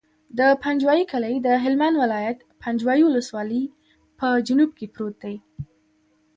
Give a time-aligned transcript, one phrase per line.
[0.39, 3.63] د پنجوایي کلی د هلمند ولایت، پنجوایي ولسوالي
[4.19, 5.35] په جنوب کې پروت دی.